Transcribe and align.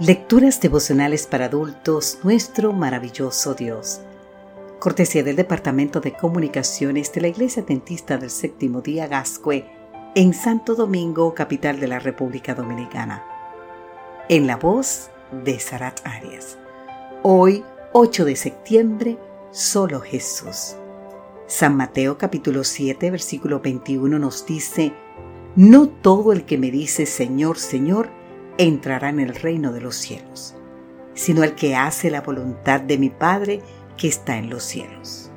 Lecturas 0.00 0.60
devocionales 0.60 1.26
para 1.26 1.46
adultos, 1.46 2.20
nuestro 2.22 2.72
maravilloso 2.72 3.54
Dios. 3.54 4.00
Cortesía 4.78 5.24
del 5.24 5.34
Departamento 5.34 6.00
de 6.00 6.12
Comunicaciones 6.12 7.12
de 7.12 7.20
la 7.22 7.26
Iglesia 7.26 7.64
Adventista 7.64 8.16
del 8.16 8.30
Séptimo 8.30 8.80
Día 8.80 9.08
Gascue 9.08 9.64
en 10.14 10.34
Santo 10.34 10.76
Domingo, 10.76 11.34
capital 11.34 11.80
de 11.80 11.88
la 11.88 11.98
República 11.98 12.54
Dominicana. 12.54 13.24
En 14.28 14.46
la 14.46 14.56
voz 14.56 15.10
de 15.44 15.58
Sarat 15.58 15.98
Arias. 16.06 16.58
Hoy, 17.24 17.64
8 17.92 18.24
de 18.24 18.36
septiembre, 18.36 19.18
solo 19.50 19.98
Jesús. 20.00 20.76
San 21.48 21.76
Mateo 21.76 22.18
capítulo 22.18 22.62
7, 22.62 23.10
versículo 23.10 23.58
21 23.58 24.16
nos 24.20 24.46
dice, 24.46 24.92
No 25.56 25.88
todo 25.88 26.32
el 26.32 26.44
que 26.44 26.56
me 26.56 26.70
dice 26.70 27.04
Señor, 27.04 27.58
Señor, 27.58 28.10
entrará 28.58 29.08
en 29.08 29.20
el 29.20 29.34
reino 29.34 29.72
de 29.72 29.80
los 29.80 29.94
cielos, 29.96 30.56
sino 31.14 31.44
el 31.44 31.54
que 31.54 31.76
hace 31.76 32.10
la 32.10 32.20
voluntad 32.20 32.80
de 32.80 32.98
mi 32.98 33.08
Padre 33.08 33.62
que 33.96 34.08
está 34.08 34.36
en 34.36 34.50
los 34.50 34.64
cielos. 34.64 35.30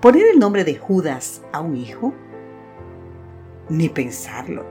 ¿Poner 0.00 0.26
el 0.26 0.38
nombre 0.38 0.64
de 0.64 0.76
Judas 0.76 1.42
a 1.52 1.60
un 1.60 1.76
hijo? 1.76 2.12
Ni 3.68 3.88
pensarlo. 3.88 4.64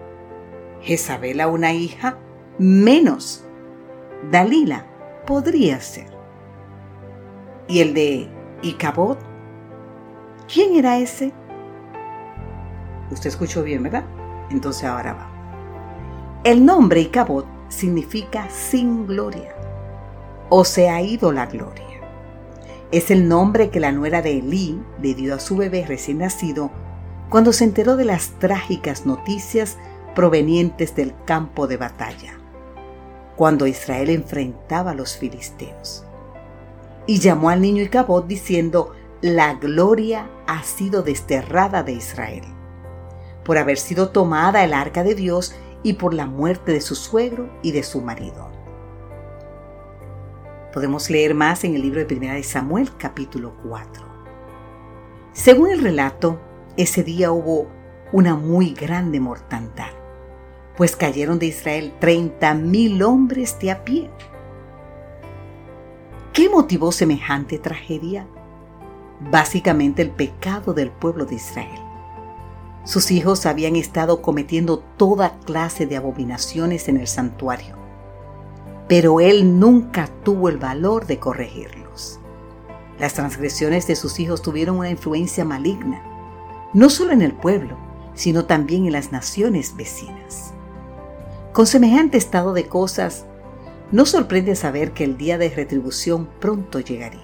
Jezabel 0.81 1.41
a 1.41 1.47
una 1.47 1.73
hija, 1.73 2.17
menos. 2.59 3.45
Dalila 4.31 4.85
podría 5.25 5.79
ser. 5.81 6.07
¿Y 7.67 7.79
el 7.79 7.93
de 7.93 8.29
Icabod? 8.61 9.17
¿Quién 10.51 10.75
era 10.75 10.99
ese? 10.99 11.33
Usted 13.11 13.29
escuchó 13.29 13.63
bien, 13.63 13.83
¿verdad? 13.83 14.05
Entonces 14.51 14.83
ahora 14.83 15.13
va. 15.13 15.34
El 16.45 16.63
nombre 16.63 17.01
Icabod 17.01 17.45
significa 17.69 18.47
sin 18.51 19.07
gloria 19.07 19.55
o 20.49 20.63
se 20.63 20.91
ha 20.91 21.01
ido 21.01 21.31
la 21.31 21.47
gloria. 21.47 22.01
Es 22.91 23.09
el 23.09 23.27
nombre 23.27 23.71
que 23.71 23.79
la 23.79 23.91
nuera 23.91 24.21
de 24.21 24.37
Elí 24.37 24.79
le 25.01 25.15
dio 25.15 25.33
a 25.33 25.39
su 25.39 25.57
bebé 25.57 25.85
recién 25.87 26.19
nacido 26.19 26.69
cuando 27.31 27.51
se 27.51 27.63
enteró 27.63 27.95
de 27.95 28.05
las 28.05 28.29
trágicas 28.37 29.07
noticias 29.07 29.79
provenientes 30.13 30.95
del 30.95 31.15
campo 31.25 31.65
de 31.65 31.77
batalla, 31.77 32.37
cuando 33.35 33.65
Israel 33.65 34.11
enfrentaba 34.11 34.91
a 34.91 34.95
los 34.95 35.17
filisteos. 35.17 36.05
Y 37.07 37.21
llamó 37.21 37.49
al 37.49 37.59
niño 37.59 37.81
Icabod 37.81 38.25
diciendo, 38.25 38.93
la 39.19 39.55
gloria 39.55 40.29
ha 40.45 40.61
sido 40.61 41.01
desterrada 41.01 41.81
de 41.81 41.93
Israel, 41.93 42.45
por 43.43 43.57
haber 43.57 43.79
sido 43.79 44.09
tomada 44.09 44.63
el 44.63 44.75
arca 44.75 45.03
de 45.03 45.15
Dios 45.15 45.55
y 45.85 45.93
por 45.93 46.15
la 46.15 46.25
muerte 46.25 46.71
de 46.71 46.81
su 46.81 46.95
suegro 46.95 47.47
y 47.61 47.71
de 47.71 47.83
su 47.83 48.01
marido. 48.01 48.49
Podemos 50.73 51.11
leer 51.11 51.35
más 51.35 51.63
en 51.63 51.75
el 51.75 51.83
libro 51.83 51.99
de 51.99 52.07
Primera 52.07 52.33
de 52.33 52.41
Samuel 52.41 52.89
capítulo 52.97 53.55
4. 53.69 54.03
Según 55.31 55.69
el 55.69 55.81
relato, 55.81 56.41
ese 56.75 57.03
día 57.03 57.31
hubo 57.31 57.67
una 58.11 58.35
muy 58.35 58.71
grande 58.73 59.19
mortandad, 59.19 59.91
pues 60.75 60.95
cayeron 60.95 61.37
de 61.37 61.45
Israel 61.45 61.93
30.000 62.01 63.03
hombres 63.03 63.59
de 63.59 63.69
a 63.69 63.85
pie. 63.85 64.09
¿Qué 66.33 66.49
motivó 66.49 66.91
semejante 66.91 67.59
tragedia? 67.59 68.25
Básicamente 69.19 70.01
el 70.01 70.09
pecado 70.09 70.73
del 70.73 70.89
pueblo 70.89 71.25
de 71.25 71.35
Israel. 71.35 71.84
Sus 72.85 73.09
hijos 73.09 73.47
habían 73.47 73.75
estado 73.75 74.21
cometiendo 74.21 74.77
toda 74.77 75.39
clase 75.39 75.87
de 75.87 75.97
abominaciones 75.97 76.87
en 76.87 76.97
el 76.97 77.07
santuario, 77.07 77.75
pero 78.87 79.19
él 79.19 79.59
nunca 79.59 80.07
tuvo 80.23 80.49
el 80.49 80.57
valor 80.57 81.07
de 81.07 81.17
corregirlos. 81.17 82.19
Las 82.99 83.15
transgresiones 83.15 83.87
de 83.87 83.95
sus 83.95 84.19
hijos 84.19 84.43
tuvieron 84.43 84.77
una 84.77 84.91
influencia 84.91 85.43
maligna, 85.43 86.03
no 86.73 86.91
solo 86.91 87.11
en 87.11 87.23
el 87.23 87.33
pueblo, 87.33 87.75
sino 88.13 88.45
también 88.45 88.85
en 88.85 88.93
las 88.93 89.11
naciones 89.11 89.75
vecinas. 89.75 90.53
Con 91.53 91.65
semejante 91.65 92.19
estado 92.19 92.53
de 92.53 92.67
cosas, 92.67 93.25
no 93.91 94.05
sorprende 94.05 94.55
saber 94.55 94.91
que 94.91 95.03
el 95.03 95.17
día 95.17 95.39
de 95.39 95.49
retribución 95.49 96.29
pronto 96.39 96.79
llegaría. 96.79 97.21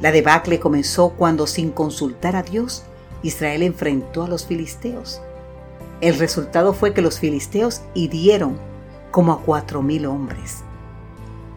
La 0.00 0.10
debacle 0.10 0.58
comenzó 0.58 1.10
cuando, 1.10 1.46
sin 1.46 1.70
consultar 1.70 2.34
a 2.34 2.42
Dios, 2.42 2.84
Israel 3.22 3.62
enfrentó 3.62 4.24
a 4.24 4.28
los 4.28 4.46
filisteos. 4.46 5.20
El 6.00 6.18
resultado 6.18 6.72
fue 6.72 6.94
que 6.94 7.02
los 7.02 7.20
filisteos 7.20 7.82
hirieron 7.94 8.58
como 9.10 9.32
a 9.32 9.42
cuatro 9.42 9.82
mil 9.82 10.06
hombres. 10.06 10.64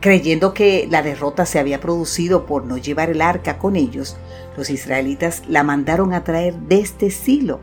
Creyendo 0.02 0.54
que 0.54 0.88
la 0.90 1.02
derrota 1.02 1.48
se 1.48 1.58
había 1.58 1.80
producido 1.80 2.46
por 2.46 2.66
no 2.66 2.78
llevar 2.78 3.09
el 3.09 3.22
arca 3.22 3.58
con 3.58 3.75
ellos, 3.75 4.18
los 4.56 4.70
israelitas 4.70 5.42
la 5.48 5.64
mandaron 5.64 6.14
a 6.14 6.24
traer 6.24 6.54
desde 6.54 7.09
Silo, 7.09 7.59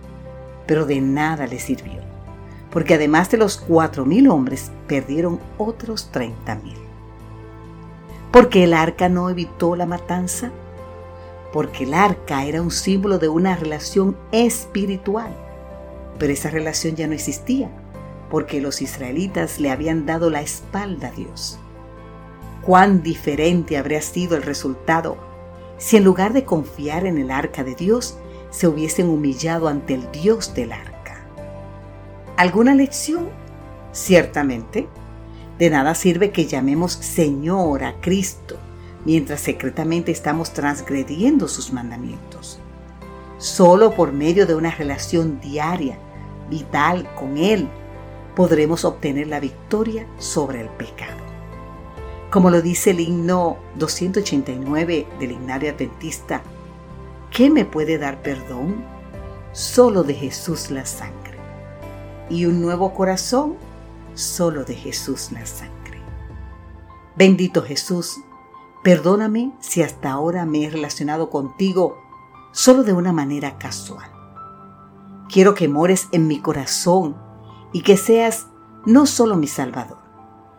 pero 0.66 0.84
de 0.84 1.00
nada 1.00 1.46
les 1.46 1.62
sirvió, 1.62 2.00
porque 2.70 2.94
además 2.94 3.30
de 3.30 3.36
los 3.36 3.58
cuatro 3.58 4.04
mil 4.04 4.28
hombres, 4.28 4.72
perdieron 4.88 5.38
otros 5.56 6.10
treinta 6.10 6.56
mil. 6.56 6.74
¿Por 8.32 8.48
qué 8.48 8.64
el 8.64 8.74
arca 8.74 9.08
no 9.08 9.30
evitó 9.30 9.76
la 9.76 9.86
matanza? 9.86 10.50
Porque 11.52 11.84
el 11.84 11.94
arca 11.94 12.44
era 12.44 12.62
un 12.62 12.70
símbolo 12.70 13.18
de 13.18 13.28
una 13.28 13.56
relación 13.56 14.16
espiritual. 14.32 15.36
Pero 16.18 16.32
esa 16.32 16.50
relación 16.50 16.96
ya 16.96 17.06
no 17.06 17.14
existía, 17.14 17.70
porque 18.30 18.60
los 18.60 18.82
israelitas 18.82 19.60
le 19.60 19.70
habían 19.70 20.06
dado 20.06 20.30
la 20.30 20.42
espalda 20.42 21.08
a 21.08 21.12
Dios. 21.12 21.58
Cuán 22.62 23.02
diferente 23.02 23.76
habría 23.76 24.02
sido 24.02 24.36
el 24.36 24.42
resultado 24.42 25.32
si 25.82 25.96
en 25.96 26.04
lugar 26.04 26.32
de 26.32 26.44
confiar 26.44 27.06
en 27.06 27.18
el 27.18 27.32
arca 27.32 27.64
de 27.64 27.74
Dios, 27.74 28.16
se 28.50 28.68
hubiesen 28.68 29.08
humillado 29.08 29.66
ante 29.66 29.94
el 29.94 30.12
Dios 30.12 30.54
del 30.54 30.70
arca. 30.70 31.26
¿Alguna 32.36 32.76
lección? 32.76 33.28
Ciertamente. 33.90 34.86
De 35.58 35.70
nada 35.70 35.96
sirve 35.96 36.30
que 36.30 36.46
llamemos 36.46 36.92
Señor 36.92 37.82
a 37.82 38.00
Cristo 38.00 38.58
mientras 39.04 39.40
secretamente 39.40 40.12
estamos 40.12 40.52
transgrediendo 40.52 41.48
sus 41.48 41.72
mandamientos. 41.72 42.58
Solo 43.38 43.94
por 43.94 44.12
medio 44.12 44.46
de 44.46 44.54
una 44.54 44.70
relación 44.70 45.40
diaria, 45.40 45.98
vital 46.48 47.08
con 47.14 47.38
Él, 47.38 47.68
podremos 48.36 48.84
obtener 48.84 49.26
la 49.26 49.40
victoria 49.40 50.06
sobre 50.18 50.60
el 50.60 50.68
pecado. 50.68 51.20
Como 52.30 52.50
lo 52.50 52.62
dice 52.62 52.92
el 52.92 53.00
himno 53.00 53.58
289 53.76 55.06
del 55.18 55.32
himnario 55.32 55.72
adventista, 55.72 56.42
¿qué 57.30 57.50
me 57.50 57.64
puede 57.64 57.98
dar 57.98 58.22
perdón? 58.22 58.84
Solo 59.52 60.02
de 60.02 60.14
Jesús 60.14 60.70
la 60.70 60.86
sangre. 60.86 61.36
Y 62.30 62.46
un 62.46 62.62
nuevo 62.62 62.94
corazón, 62.94 63.56
solo 64.14 64.64
de 64.64 64.74
Jesús 64.74 65.30
la 65.32 65.44
sangre. 65.44 66.00
Bendito 67.16 67.60
Jesús, 67.60 68.16
Perdóname 68.82 69.52
si 69.60 69.82
hasta 69.82 70.10
ahora 70.10 70.44
me 70.44 70.64
he 70.64 70.70
relacionado 70.70 71.30
contigo 71.30 71.98
solo 72.50 72.82
de 72.82 72.92
una 72.92 73.12
manera 73.12 73.56
casual. 73.58 74.10
Quiero 75.28 75.54
que 75.54 75.68
mores 75.68 76.08
en 76.12 76.26
mi 76.26 76.40
corazón 76.40 77.16
y 77.72 77.82
que 77.82 77.96
seas 77.96 78.48
no 78.84 79.06
solo 79.06 79.36
mi 79.36 79.46
Salvador, 79.46 79.98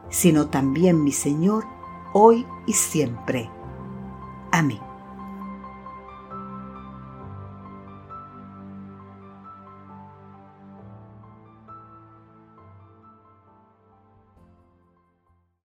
sino 0.09 0.47
también 0.47 1.03
mi 1.03 1.11
Señor 1.11 1.65
hoy 2.13 2.47
y 2.65 2.73
siempre. 2.73 3.51
Amén. 4.51 4.92